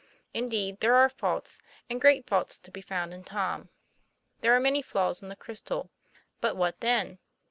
[0.33, 3.69] Indeed there are faults, and great faults, to be found in Tom.
[4.39, 5.91] There are many flawstin the crystal.
[6.39, 7.19] But what then?